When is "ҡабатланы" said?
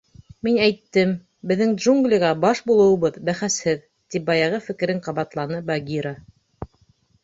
5.11-5.65